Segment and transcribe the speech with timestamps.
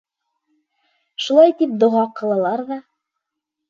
[1.27, 2.85] Шулай тип доға ҡылалар ҙа: